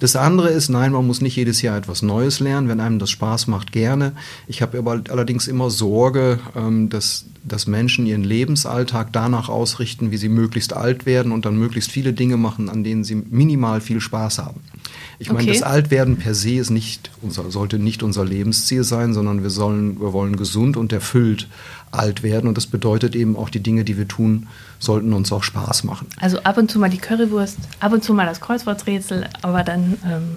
[0.00, 2.68] Das andere ist, nein, man muss nicht jedes Jahr etwas Neues lernen.
[2.68, 4.12] Wenn einem das Spaß macht, gerne.
[4.46, 10.16] Ich habe aber allerdings immer Sorge, ähm, dass dass Menschen ihren Lebensalltag danach ausrichten, wie
[10.16, 14.00] sie möglichst alt werden und dann möglichst viele Dinge machen, an denen sie minimal viel
[14.00, 14.60] Spaß haben.
[15.18, 19.42] Ich meine, das Altwerden per se ist nicht unser, sollte nicht unser Lebensziel sein, sondern
[19.42, 21.48] wir, sollen, wir wollen gesund und erfüllt
[21.96, 22.48] alt werden.
[22.48, 24.46] Und das bedeutet eben auch, die Dinge, die wir tun,
[24.78, 26.06] sollten uns auch Spaß machen.
[26.20, 29.98] Also ab und zu mal die Currywurst, ab und zu mal das Kreuzworträtsel, aber dann
[30.04, 30.36] ähm,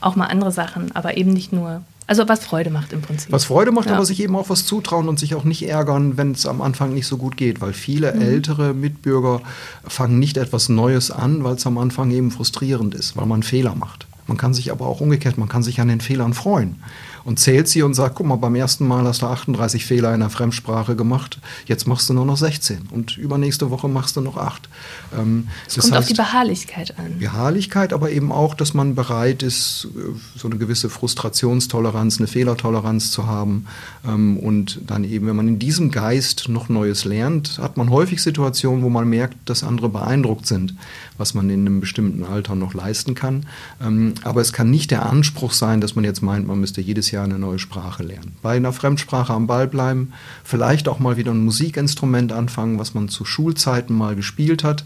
[0.00, 3.30] auch mal andere Sachen, aber eben nicht nur also was Freude macht im Prinzip.
[3.30, 3.94] Was Freude macht, ja.
[3.94, 6.92] aber sich eben auch was zutrauen und sich auch nicht ärgern, wenn es am Anfang
[6.92, 7.60] nicht so gut geht.
[7.60, 8.22] Weil viele mhm.
[8.22, 9.42] ältere Mitbürger
[9.86, 13.76] fangen nicht etwas Neues an, weil es am Anfang eben frustrierend ist, weil man Fehler
[13.76, 14.08] macht.
[14.26, 16.82] Man kann sich aber auch umgekehrt, man kann sich an den Fehlern freuen
[17.24, 20.20] und zählt sie und sagt, guck mal, beim ersten Mal hast du 38 Fehler in
[20.20, 24.36] der Fremdsprache gemacht, jetzt machst du nur noch 16 und übernächste Woche machst du noch
[24.36, 24.68] 8.
[25.16, 27.18] Ähm, es kommt heißt, auf die Beharrlichkeit an.
[27.18, 29.88] Beharrlichkeit, aber eben auch, dass man bereit ist,
[30.36, 33.66] so eine gewisse Frustrationstoleranz, eine Fehlertoleranz zu haben
[34.06, 38.22] ähm, und dann eben, wenn man in diesem Geist noch Neues lernt, hat man häufig
[38.22, 40.74] Situationen, wo man merkt, dass andere beeindruckt sind,
[41.20, 43.46] was man in einem bestimmten Alter noch leisten kann.
[43.80, 47.10] Ähm, aber es kann nicht der Anspruch sein, dass man jetzt meint, man müsste jedes
[47.10, 48.32] Jahr eine neue Sprache lernen.
[48.42, 53.08] Bei einer Fremdsprache am Ball bleiben, vielleicht auch mal wieder ein Musikinstrument anfangen, was man
[53.08, 54.84] zu Schulzeiten mal gespielt hat.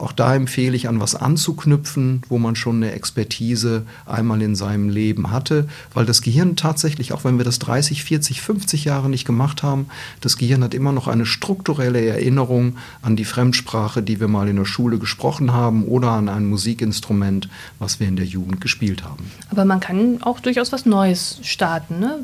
[0.00, 4.88] Auch da empfehle ich, an was anzuknüpfen, wo man schon eine Expertise einmal in seinem
[4.88, 9.26] Leben hatte, weil das Gehirn tatsächlich, auch wenn wir das 30, 40, 50 Jahre nicht
[9.26, 9.88] gemacht haben,
[10.22, 14.56] das Gehirn hat immer noch eine strukturelle Erinnerung an die Fremdsprache, die wir mal in
[14.56, 19.30] der Schule gesprochen haben oder an ein Musikinstrument, was wir in der Jugend gespielt haben.
[19.50, 21.98] Aber man kann auch durchaus was Neues starten.
[21.98, 22.20] Ne?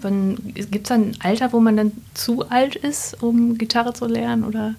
[0.70, 4.74] Gibt es ein Alter, wo man dann zu alt ist, um Gitarre zu lernen oder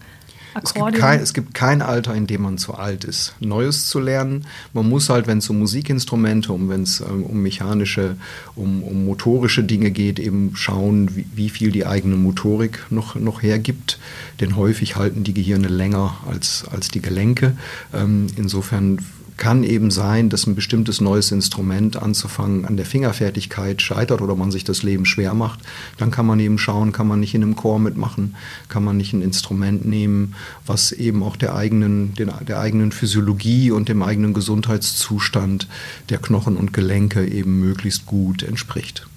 [0.64, 4.00] es gibt, kein, es gibt, kein, Alter, in dem man zu alt ist, Neues zu
[4.00, 4.46] lernen.
[4.74, 8.18] Man muss halt, wenn es um Musikinstrumente, um wenn es ähm, um mechanische,
[8.56, 13.42] um, um, motorische Dinge geht, eben schauen, wie, wie, viel die eigene Motorik noch, noch
[13.42, 14.00] hergibt.
[14.40, 17.58] Denn häufig halten die Gehirne länger als, als die Gelenke.
[17.94, 19.00] Ähm, insofern
[19.38, 24.52] kann eben sein, dass ein bestimmtes neues Instrument anzufangen an der Fingerfertigkeit scheitert oder man
[24.52, 25.60] sich das Leben schwer macht.
[25.98, 28.36] Dann kann man eben schauen, kann man nicht in einem Chor mitmachen,
[28.68, 33.72] kann man nicht ein Instrument nehmen, was eben auch der eigenen, den, der eigenen Physiologie
[33.72, 35.68] und dem eigenen Gesundheitszustand
[36.10, 39.08] der Knochen und Gelenke eben möglichst gut entspricht.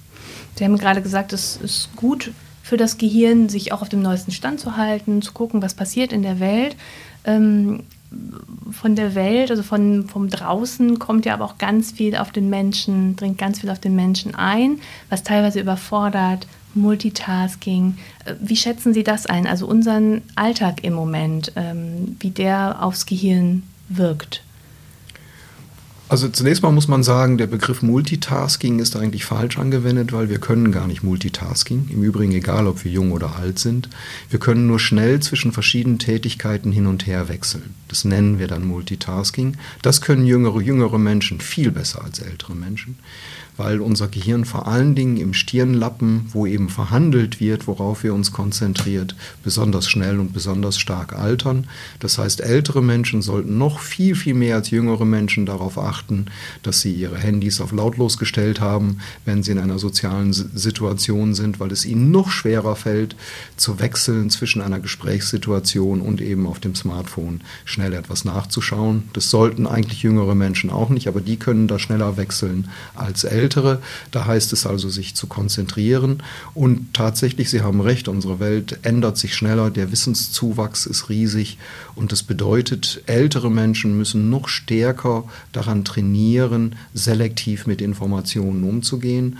[0.56, 4.30] Sie haben gerade gesagt, es ist gut für das Gehirn, sich auch auf dem neuesten
[4.30, 6.76] Stand zu halten, zu gucken, was passiert in der Welt.
[7.24, 7.84] Ähm,
[8.72, 12.50] von der Welt, also von, vom Draußen, kommt ja aber auch ganz viel auf den
[12.50, 17.96] Menschen, dringt ganz viel auf den Menschen ein, was teilweise überfordert, Multitasking.
[18.24, 19.46] Äh, wie schätzen Sie das ein?
[19.46, 24.42] Also unseren Alltag im Moment, ähm, wie der aufs Gehirn wirkt?
[26.10, 30.40] Also zunächst mal muss man sagen, der Begriff Multitasking ist eigentlich falsch angewendet, weil wir
[30.40, 31.88] können gar nicht Multitasking.
[31.88, 33.88] Im Übrigen egal, ob wir jung oder alt sind.
[34.28, 37.76] Wir können nur schnell zwischen verschiedenen Tätigkeiten hin und her wechseln.
[37.86, 39.56] Das nennen wir dann Multitasking.
[39.82, 42.98] Das können jüngere, jüngere Menschen viel besser als ältere Menschen
[43.60, 48.32] weil unser Gehirn vor allen Dingen im Stirnlappen, wo eben verhandelt wird, worauf wir uns
[48.32, 51.66] konzentriert, besonders schnell und besonders stark altern.
[51.98, 56.24] Das heißt, ältere Menschen sollten noch viel, viel mehr als jüngere Menschen darauf achten,
[56.62, 61.60] dass sie ihre Handys auf lautlos gestellt haben, wenn sie in einer sozialen Situation sind,
[61.60, 63.14] weil es ihnen noch schwerer fällt,
[63.58, 69.02] zu wechseln zwischen einer Gesprächssituation und eben auf dem Smartphone schnell etwas nachzuschauen.
[69.12, 73.49] Das sollten eigentlich jüngere Menschen auch nicht, aber die können da schneller wechseln als ältere.
[73.50, 73.82] Ältere.
[74.12, 76.22] Da heißt es also, sich zu konzentrieren.
[76.54, 81.58] Und tatsächlich, Sie haben recht, unsere Welt ändert sich schneller, der Wissenszuwachs ist riesig.
[81.96, 89.36] Und das bedeutet, ältere Menschen müssen noch stärker daran trainieren, selektiv mit Informationen umzugehen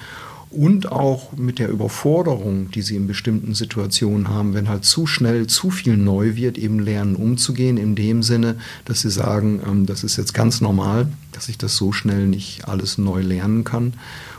[0.51, 5.47] und auch mit der Überforderung, die sie in bestimmten Situationen haben, wenn halt zu schnell
[5.47, 10.03] zu viel neu wird, eben lernen umzugehen, in dem Sinne, dass sie sagen, ähm, das
[10.03, 13.95] ist jetzt ganz normal, dass ich das so schnell nicht alles neu lernen kann.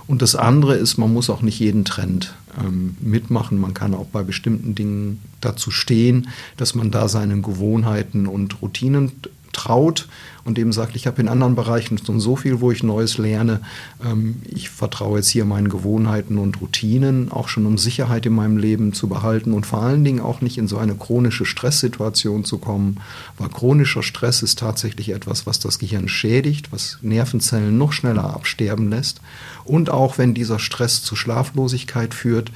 [0.06, 3.58] Und das andere ist, man muss auch nicht jeden Trend ähm, mitmachen.
[3.58, 9.13] Man kann auch bei bestimmten Dingen dazu stehen, dass man da seinen Gewohnheiten und Routinen
[9.54, 10.08] traut
[10.44, 13.62] und eben sagt, ich habe in anderen Bereichen schon so viel, wo ich Neues lerne.
[14.04, 18.58] Ähm, ich vertraue jetzt hier meinen Gewohnheiten und Routinen, auch schon um Sicherheit in meinem
[18.58, 22.58] Leben zu behalten und vor allen Dingen auch nicht in so eine chronische Stresssituation zu
[22.58, 22.98] kommen,
[23.38, 28.90] weil chronischer Stress ist tatsächlich etwas, was das Gehirn schädigt, was Nervenzellen noch schneller absterben
[28.90, 29.22] lässt.
[29.64, 32.52] Und auch wenn dieser Stress zu Schlaflosigkeit führt,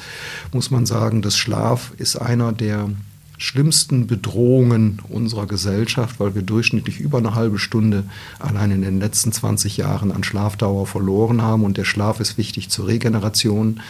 [0.51, 2.89] muss man sagen, dass Schlaf ist einer der
[3.45, 8.03] schlimmsten Bedrohungen unserer Gesellschaft, weil wir durchschnittlich über eine halbe Stunde
[8.39, 11.63] allein in den letzten 20 Jahren an Schlafdauer verloren haben.
[11.63, 13.81] Und der Schlaf ist wichtig zur Regeneration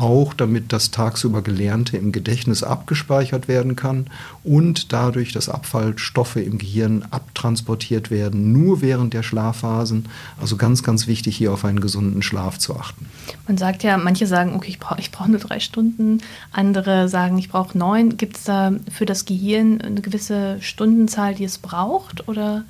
[0.00, 4.06] auch damit das tagsüber Gelernte im Gedächtnis abgespeichert werden kann
[4.42, 10.06] und dadurch, dass Abfallstoffe im Gehirn abtransportiert werden, nur während der Schlafphasen.
[10.40, 13.06] Also ganz, ganz wichtig, hier auf einen gesunden Schlaf zu achten.
[13.46, 16.20] Man sagt ja, manche sagen, okay, ich brauche ich brauch nur drei Stunden,
[16.52, 18.16] andere sagen, ich brauche neun.
[18.16, 22.26] Gibt es da für das Gehirn eine gewisse Stundenzahl, die es braucht?
[22.28, 22.64] Oder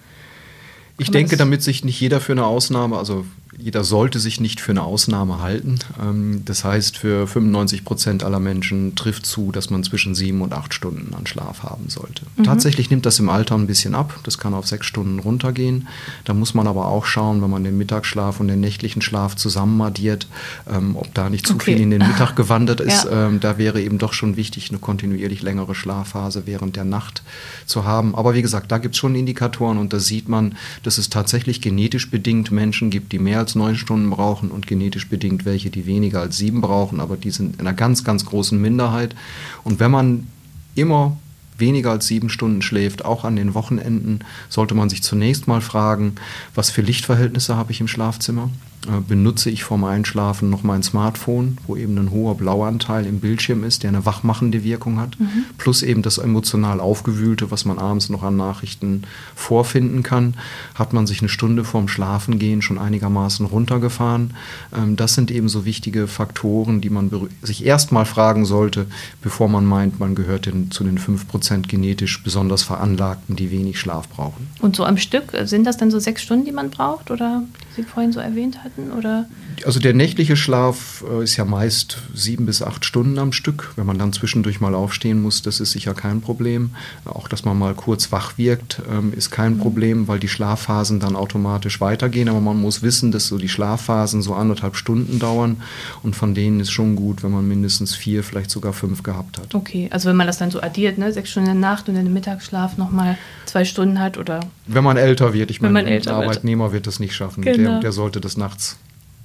[0.99, 3.25] ich denke, damit sich nicht jeder für eine Ausnahme, also
[3.63, 5.79] jeder sollte sich nicht für eine Ausnahme halten.
[6.01, 10.53] Ähm, das heißt, für 95 Prozent aller Menschen trifft zu, dass man zwischen sieben und
[10.53, 12.23] acht Stunden an Schlaf haben sollte.
[12.37, 12.45] Mhm.
[12.45, 14.19] Tatsächlich nimmt das im Alter ein bisschen ab.
[14.23, 15.89] Das kann auf sechs Stunden runtergehen.
[16.25, 19.81] Da muss man aber auch schauen, wenn man den Mittagsschlaf und den nächtlichen Schlaf zusammen
[19.83, 20.27] addiert,
[20.69, 21.73] ähm, ob da nicht zu okay.
[21.73, 23.05] viel in den Mittag gewandert ist.
[23.05, 23.29] Ja.
[23.29, 27.23] Ähm, da wäre eben doch schon wichtig, eine kontinuierlich längere Schlafphase während der Nacht
[27.67, 28.15] zu haben.
[28.15, 31.61] Aber wie gesagt, da gibt es schon Indikatoren und da sieht man, dass es tatsächlich
[31.61, 35.71] genetisch bedingt Menschen gibt, die mehr als als neun Stunden brauchen und genetisch bedingt welche,
[35.71, 39.17] die weniger als sieben brauchen, aber die sind in einer ganz, ganz großen Minderheit.
[39.65, 40.29] Und wenn man
[40.77, 41.17] immer
[41.59, 46.15] weniger als sieben Stunden schläft, auch an den Wochenenden, sollte man sich zunächst mal fragen,
[46.55, 48.51] was für Lichtverhältnisse habe ich im Schlafzimmer?
[48.89, 53.63] Äh, benutze ich vorm Einschlafen noch mein Smartphone, wo eben ein hoher Blauanteil im Bildschirm
[53.63, 55.45] ist, der eine wachmachende Wirkung hat, mhm.
[55.59, 59.03] plus eben das emotional Aufgewühlte, was man abends noch an Nachrichten
[59.35, 60.35] vorfinden kann,
[60.75, 64.33] hat man sich eine Stunde vorm Schlafengehen schon einigermaßen runtergefahren.
[64.75, 67.11] Ähm, das sind eben so wichtige Faktoren, die man
[67.43, 68.87] sich erstmal fragen sollte,
[69.21, 70.41] bevor man meint, man gehört
[70.71, 74.49] zu den 5% genetisch besonders Veranlagten, die wenig Schlaf brauchen.
[74.61, 77.43] Und so am Stück, sind das dann so sechs Stunden, die man braucht, oder
[77.77, 78.70] die Sie vorhin so erwähnt hatten?
[78.71, 78.93] Hatten?
[78.93, 79.27] Oder?
[79.65, 83.73] Also der nächtliche Schlaf äh, ist ja meist sieben bis acht Stunden am Stück.
[83.77, 86.71] Wenn man dann zwischendurch mal aufstehen muss, das ist sicher kein Problem.
[87.05, 89.59] Auch dass man mal kurz wach wirkt, ähm, ist kein mhm.
[89.59, 92.29] Problem, weil die Schlafphasen dann automatisch weitergehen.
[92.29, 95.63] Aber man muss wissen, dass so die Schlafphasen so anderthalb Stunden dauern.
[96.03, 99.55] Und von denen ist schon gut, wenn man mindestens vier, vielleicht sogar fünf gehabt hat.
[99.55, 101.13] Okay, also wenn man das dann so addiert, ne?
[101.13, 104.41] sechs Stunden in der Nacht und dann im Mittagsschlaf nochmal zwei Stunden hat oder?
[104.67, 105.51] Wenn man älter wird.
[105.51, 106.73] Ich meine, ein Arbeitnehmer wird.
[106.73, 107.43] wird das nicht schaffen.
[107.43, 107.71] Genau.
[107.73, 108.60] Der, der sollte das nachts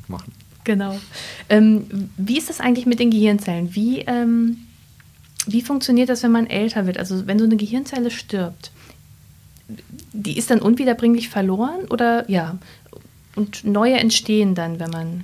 [0.10, 0.34] machen.
[0.64, 1.00] Genau.
[1.50, 3.76] Ähm, wie ist das eigentlich mit den Gehirnzellen?
[3.76, 4.58] Wie, ähm,
[5.46, 6.98] wie funktioniert das, wenn man älter wird?
[6.98, 8.72] Also wenn so eine Gehirnzelle stirbt,
[10.12, 12.58] die ist dann unwiederbringlich verloren oder ja?
[13.36, 15.24] Und neue entstehen dann, wenn man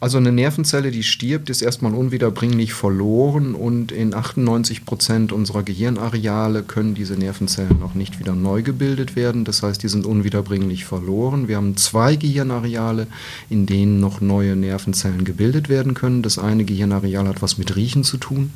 [0.00, 6.62] also eine Nervenzelle, die stirbt, ist erstmal unwiederbringlich verloren und in 98 Prozent unserer Gehirnareale
[6.62, 9.44] können diese Nervenzellen noch nicht wieder neu gebildet werden.
[9.44, 11.48] Das heißt, die sind unwiederbringlich verloren.
[11.48, 13.08] Wir haben zwei Gehirnareale,
[13.50, 16.22] in denen noch neue Nervenzellen gebildet werden können.
[16.22, 18.52] Das eine Gehirnareal hat was mit Riechen zu tun.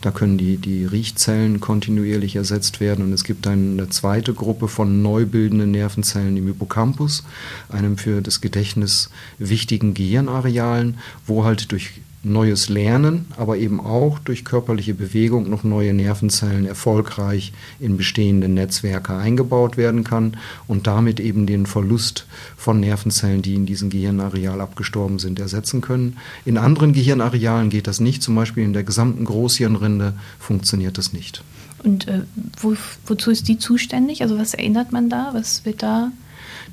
[0.00, 3.04] Da können die, die Riechzellen kontinuierlich ersetzt werden.
[3.04, 7.24] Und es gibt eine zweite Gruppe von neu bildenden Nervenzellen im Hippocampus,
[7.68, 11.90] einem für das Gedächtnis wichtigen Gehirnareal Zahlen, wo halt durch
[12.26, 19.14] neues Lernen, aber eben auch durch körperliche Bewegung noch neue Nervenzellen erfolgreich in bestehende Netzwerke
[19.14, 25.18] eingebaut werden kann und damit eben den Verlust von Nervenzellen, die in diesem Gehirnareal abgestorben
[25.18, 26.16] sind, ersetzen können.
[26.46, 31.42] In anderen Gehirnarealen geht das nicht, zum Beispiel in der gesamten Großhirnrinde funktioniert das nicht.
[31.82, 32.22] Und äh,
[32.58, 34.22] wo, wozu ist die zuständig?
[34.22, 35.32] Also was erinnert man da?
[35.34, 36.10] Was wird da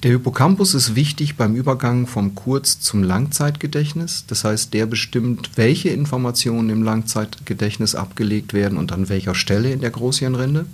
[0.03, 4.23] der Hippocampus ist wichtig beim Übergang vom Kurz- zum Langzeitgedächtnis.
[4.25, 9.81] Das heißt, der bestimmt, welche Informationen im Langzeitgedächtnis abgelegt werden und an welcher Stelle in
[9.81, 10.65] der Großhirnrinde.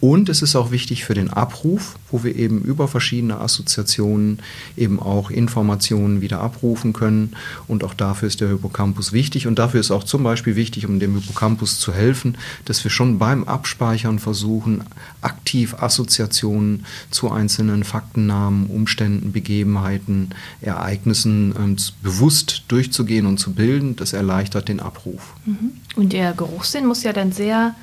[0.00, 4.38] Und es ist auch wichtig für den Abruf, wo wir eben über verschiedene Assoziationen
[4.76, 7.34] eben auch Informationen wieder abrufen können.
[7.66, 9.48] Und auch dafür ist der Hippocampus wichtig.
[9.48, 13.18] Und dafür ist auch zum Beispiel wichtig, um dem Hippocampus zu helfen, dass wir schon
[13.18, 14.84] beim Abspeichern versuchen,
[15.20, 23.96] aktiv Assoziationen zu einzelnen Faktennamen, Umständen, Begebenheiten, Ereignissen ähm, bewusst durchzugehen und zu bilden.
[23.96, 25.34] Das erleichtert den Abruf.
[25.44, 25.72] Mhm.
[25.96, 27.74] Und der Geruchssinn muss ja dann sehr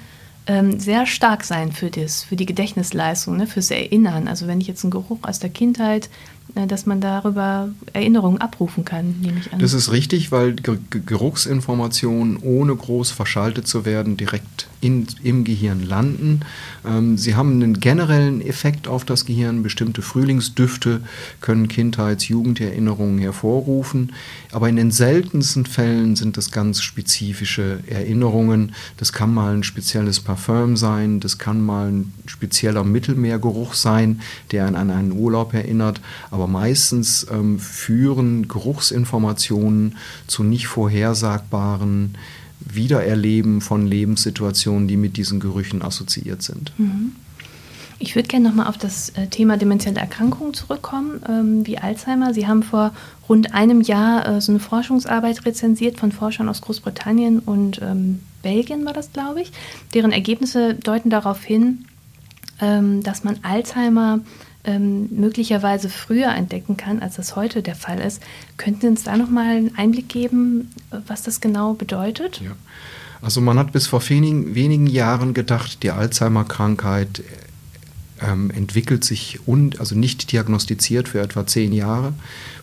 [0.48, 4.28] ähm, sehr stark sein für, das, für die Gedächtnisleistung, ne, fürs Erinnern.
[4.28, 6.08] Also wenn ich jetzt einen Geruch aus der Kindheit
[6.54, 9.60] äh, dass man darüber Erinnerungen abrufen kann, nehme ich an.
[9.60, 16.42] Das ist richtig, weil Geruchsinformationen ohne groß verschaltet zu werden direkt in, im Gehirn landen.
[16.88, 19.64] Ähm, sie haben einen generellen Effekt auf das Gehirn.
[19.64, 21.02] Bestimmte Frühlingsdüfte
[21.42, 24.14] können Kindheits-, Jugenderinnerungen hervorrufen.
[24.52, 28.74] Aber in den seltensten Fällen sind das ganz spezifische Erinnerungen.
[28.98, 34.22] Das kann mal ein spezielles Parfüm sein, das kann mal ein spezieller Mittelmeergeruch sein,
[34.52, 36.02] der an einen Urlaub erinnert.
[36.32, 42.16] Aber meistens ähm, führen Geruchsinformationen zu nicht vorhersagbaren
[42.60, 46.72] Wiedererleben von Lebenssituationen, die mit diesen Gerüchen assoziiert sind.
[46.78, 47.14] Mhm.
[47.98, 52.34] Ich würde gerne nochmal auf das äh, Thema dementielle Erkrankungen zurückkommen, ähm, wie Alzheimer.
[52.34, 52.94] Sie haben vor
[53.30, 58.86] rund einem Jahr äh, so eine Forschungsarbeit rezensiert von Forschern aus Großbritannien und ähm, Belgien
[58.86, 59.52] war das, glaube ich.
[59.94, 61.86] Deren Ergebnisse deuten darauf hin,
[62.60, 64.20] ähm, dass man Alzheimer
[64.66, 68.22] ähm, möglicherweise früher entdecken kann, als das heute der Fall ist.
[68.58, 70.72] Könnten Sie uns da nochmal einen Einblick geben,
[71.08, 72.42] was das genau bedeutet?
[72.44, 72.52] Ja.
[73.22, 77.24] Also man hat bis vor wenigen, wenigen Jahren gedacht, die Alzheimer-Krankheit
[78.22, 82.14] ähm, entwickelt sich und also nicht diagnostiziert für etwa zehn Jahre,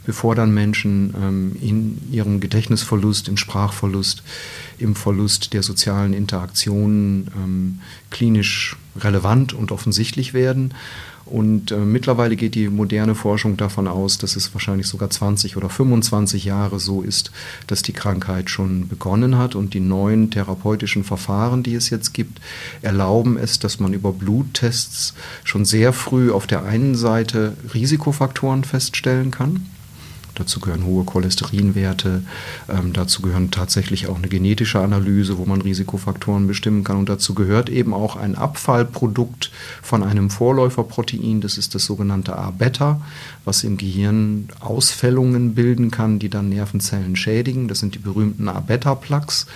[0.06, 4.22] bevor dann Menschen ähm, in ihrem Gedächtnisverlust, im Sprachverlust,
[4.78, 10.74] im Verlust der sozialen Interaktionen ähm, klinisch relevant und offensichtlich werden.
[11.24, 15.70] Und äh, mittlerweile geht die moderne Forschung davon aus, dass es wahrscheinlich sogar 20 oder
[15.70, 17.30] 25 Jahre so ist,
[17.68, 19.54] dass die Krankheit schon begonnen hat.
[19.54, 22.40] Und die neuen therapeutischen Verfahren, die es jetzt gibt,
[22.82, 29.30] erlauben es, dass man über Bluttests schon sehr früh auf der einen Seite Risikofaktoren feststellen
[29.30, 29.66] kann
[30.34, 32.22] Dazu gehören hohe Cholesterinwerte,
[32.68, 36.96] ähm, dazu gehören tatsächlich auch eine genetische Analyse, wo man Risikofaktoren bestimmen kann.
[36.96, 39.50] Und dazu gehört eben auch ein Abfallprodukt
[39.82, 43.00] von einem Vorläuferprotein, das ist das sogenannte A-Beta,
[43.44, 47.68] was im Gehirn Ausfällungen bilden kann, die dann Nervenzellen schädigen.
[47.68, 49.46] Das sind die berühmten A-Beta-Plaques.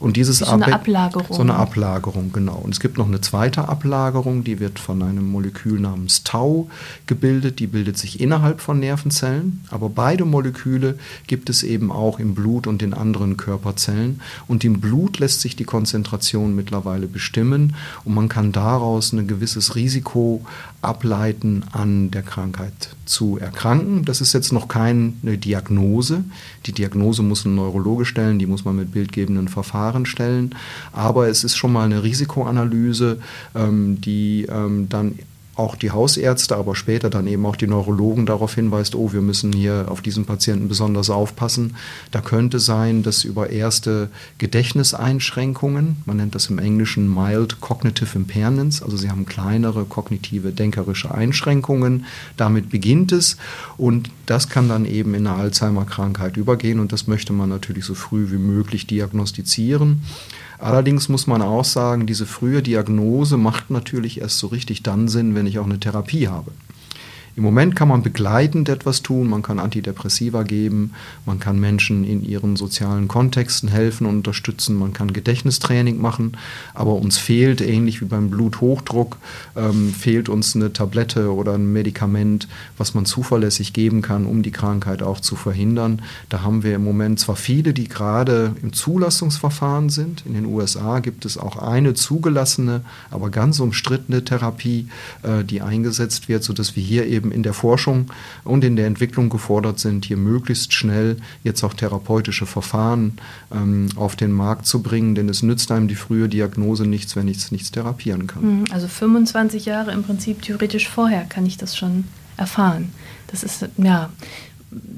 [0.00, 1.36] Und dieses so eine Ablagerung.
[1.36, 2.56] So eine Ablagerung, genau.
[2.56, 6.68] Und es gibt noch eine zweite Ablagerung, die wird von einem Molekül namens Tau
[7.06, 7.60] gebildet.
[7.60, 9.64] Die bildet sich innerhalb von Nervenzellen.
[9.70, 14.20] Aber beide Moleküle gibt es eben auch im Blut und in anderen Körperzellen.
[14.48, 17.76] Und im Blut lässt sich die Konzentration mittlerweile bestimmen.
[18.04, 20.44] Und man kann daraus ein gewisses Risiko
[20.86, 24.04] ableiten, an der Krankheit zu erkranken.
[24.04, 26.24] Das ist jetzt noch keine Diagnose.
[26.66, 30.54] Die Diagnose muss ein Neurologe stellen, die muss man mit bildgebenden Verfahren stellen.
[30.92, 33.18] Aber es ist schon mal eine Risikoanalyse,
[33.54, 35.18] ähm, die ähm, dann
[35.56, 39.52] auch die Hausärzte, aber später dann eben auch die Neurologen darauf hinweist, oh, wir müssen
[39.54, 41.76] hier auf diesen Patienten besonders aufpassen.
[42.10, 48.82] Da könnte sein, dass über erste Gedächtniseinschränkungen, man nennt das im Englischen mild cognitive impairments,
[48.82, 52.04] also sie haben kleinere kognitive denkerische Einschränkungen,
[52.36, 53.38] damit beginnt es
[53.78, 57.94] und das kann dann eben in eine Alzheimer-Krankheit übergehen und das möchte man natürlich so
[57.94, 60.02] früh wie möglich diagnostizieren.
[60.58, 65.34] Allerdings muss man auch sagen, diese frühe Diagnose macht natürlich erst so richtig dann Sinn,
[65.34, 66.52] wenn ich auch eine Therapie habe.
[67.36, 70.92] Im Moment kann man begleitend etwas tun, man kann Antidepressiva geben,
[71.26, 76.38] man kann Menschen in ihren sozialen Kontexten helfen und unterstützen, man kann Gedächtnistraining machen,
[76.72, 79.18] aber uns fehlt, ähnlich wie beim Bluthochdruck,
[79.54, 84.50] ähm, fehlt uns eine Tablette oder ein Medikament, was man zuverlässig geben kann, um die
[84.50, 86.00] Krankheit auch zu verhindern.
[86.30, 90.24] Da haben wir im Moment zwar viele, die gerade im Zulassungsverfahren sind.
[90.24, 94.88] In den USA gibt es auch eine zugelassene, aber ganz umstrittene Therapie,
[95.22, 98.06] äh, die eingesetzt wird, sodass wir hier eben eben in der Forschung
[98.44, 103.18] und in der Entwicklung gefordert sind, hier möglichst schnell jetzt auch therapeutische Verfahren
[103.52, 107.28] ähm, auf den Markt zu bringen, denn es nützt einem die frühe Diagnose nichts, wenn
[107.28, 108.60] ich es nichts therapieren kann.
[108.60, 112.04] Mhm, also 25 Jahre im Prinzip theoretisch vorher kann ich das schon
[112.36, 112.92] erfahren.
[113.28, 114.10] Das ist ja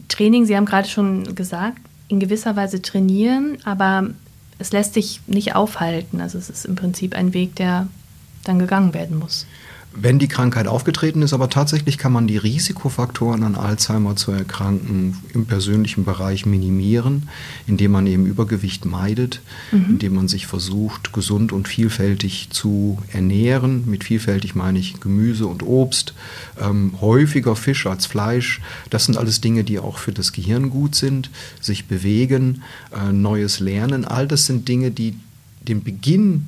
[0.08, 4.10] Training, Sie haben gerade schon gesagt, in gewisser Weise trainieren, aber
[4.58, 6.20] es lässt sich nicht aufhalten.
[6.20, 7.86] Also es ist im Prinzip ein Weg, der
[8.44, 9.46] dann gegangen werden muss
[10.00, 15.16] wenn die Krankheit aufgetreten ist, aber tatsächlich kann man die Risikofaktoren an Alzheimer zu erkranken
[15.34, 17.28] im persönlichen Bereich minimieren,
[17.66, 19.40] indem man eben Übergewicht meidet,
[19.72, 19.86] mhm.
[19.90, 23.88] indem man sich versucht, gesund und vielfältig zu ernähren.
[23.88, 26.14] Mit vielfältig meine ich Gemüse und Obst,
[26.60, 28.60] ähm, häufiger Fisch als Fleisch.
[28.90, 31.30] Das sind alles Dinge, die auch für das Gehirn gut sind.
[31.60, 35.14] Sich bewegen, äh, neues Lernen, all das sind Dinge, die
[35.60, 36.46] den Beginn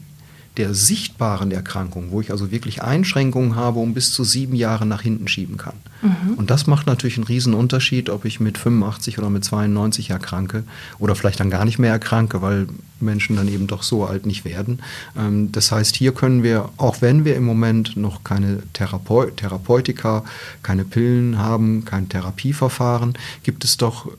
[0.61, 5.01] der sichtbaren Erkrankung, wo ich also wirklich Einschränkungen habe, um bis zu sieben Jahre nach
[5.01, 5.73] hinten schieben kann.
[6.03, 6.35] Mhm.
[6.35, 10.65] Und das macht natürlich einen riesen Unterschied, ob ich mit 85 oder mit 92 erkranke
[10.99, 12.67] oder vielleicht dann gar nicht mehr erkranke, weil
[13.01, 14.81] Menschen dann eben doch so alt nicht werden.
[15.17, 20.25] Ähm, das heißt, hier können wir, auch wenn wir im Moment noch keine Therapeut Therapeutika,
[20.63, 23.15] keine Pillen haben, kein Therapieverfahren,
[23.45, 24.11] gibt es doch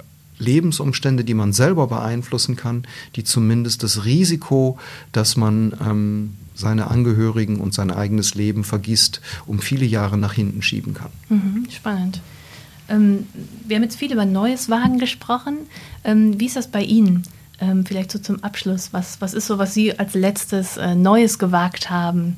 [0.42, 2.84] Lebensumstände, die man selber beeinflussen kann,
[3.16, 4.78] die zumindest das Risiko,
[5.12, 10.62] dass man ähm, seine Angehörigen und sein eigenes Leben vergisst, um viele Jahre nach hinten
[10.62, 11.12] schieben kann.
[11.30, 12.22] Mhm, spannend.
[12.90, 13.28] Ähm,
[13.66, 15.58] wir haben jetzt viel über Neues Wagen gesprochen.
[16.04, 17.24] Ähm, wie ist das bei Ihnen?
[17.60, 18.90] Ähm, vielleicht so zum Abschluss.
[18.92, 22.38] Was, was ist so, was Sie als letztes äh, Neues gewagt haben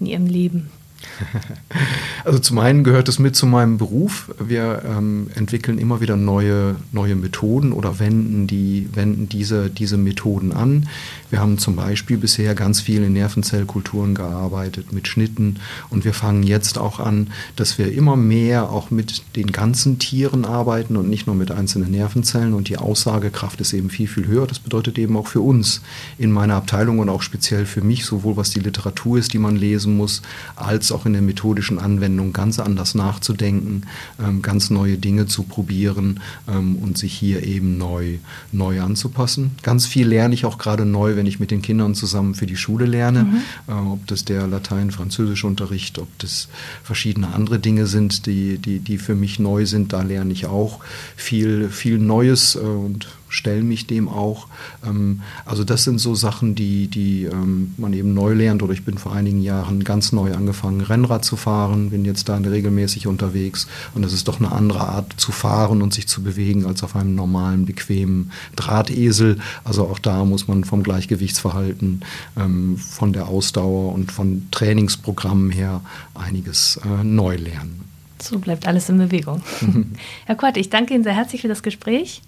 [0.00, 0.70] in Ihrem Leben?
[2.24, 4.34] Also zum einen gehört es mit zu meinem Beruf.
[4.38, 10.52] Wir ähm, entwickeln immer wieder neue, neue Methoden oder wenden, die, wenden diese, diese Methoden
[10.52, 10.88] an.
[11.30, 15.56] Wir haben zum Beispiel bisher ganz viel in Nervenzellkulturen gearbeitet, mit Schnitten.
[15.90, 20.44] Und wir fangen jetzt auch an, dass wir immer mehr auch mit den ganzen Tieren
[20.44, 22.54] arbeiten und nicht nur mit einzelnen Nervenzellen.
[22.54, 24.46] Und die Aussagekraft ist eben viel, viel höher.
[24.46, 25.80] Das bedeutet eben auch für uns
[26.18, 29.56] in meiner Abteilung und auch speziell für mich, sowohl was die Literatur ist, die man
[29.56, 30.22] lesen muss,
[30.56, 33.82] als auch in der methodischen Anwendung ganz anders nachzudenken,
[34.22, 38.18] ähm, ganz neue Dinge zu probieren ähm, und sich hier eben neu,
[38.52, 39.52] neu anzupassen.
[39.62, 42.56] Ganz viel lerne ich auch gerade neu, wenn ich mit den Kindern zusammen für die
[42.56, 43.40] Schule lerne, mhm.
[43.68, 46.48] äh, ob das der Latein-Französisch-Unterricht, ob das
[46.82, 49.92] verschiedene andere Dinge sind, die, die, die für mich neu sind.
[49.92, 50.80] Da lerne ich auch
[51.16, 54.46] viel, viel Neues äh, und stelle mich dem auch.
[54.86, 58.62] Ähm, also das sind so Sachen, die, die ähm, man eben neu lernt.
[58.62, 62.36] Oder ich bin vor einigen Jahren ganz neu angefangen, Rennrad zu fahren, bin jetzt da
[62.36, 63.66] regelmäßig unterwegs.
[63.94, 66.96] Und das ist doch eine andere Art zu fahren und sich zu bewegen als auf
[66.96, 69.38] einem normalen, bequemen Drahtesel.
[69.64, 72.02] Also auch da muss man vom Gleichgewichtsverhalten,
[72.36, 75.80] ähm, von der Ausdauer und von Trainingsprogrammen her
[76.14, 77.80] einiges äh, neu lernen.
[78.22, 79.42] So bleibt alles in Bewegung.
[80.24, 82.22] Herr Kort, ich danke Ihnen sehr herzlich für das Gespräch.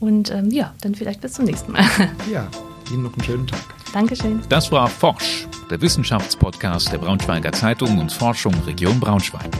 [0.00, 1.84] Und ähm, ja, dann vielleicht bis zum nächsten Mal.
[2.30, 2.48] Ja,
[2.92, 3.60] Ihnen noch einen schönen Tag.
[3.92, 4.40] Dankeschön.
[4.48, 9.50] Das war Forsch, der Wissenschaftspodcast der Braunschweiger Zeitung und Forschung Region Braunschweig.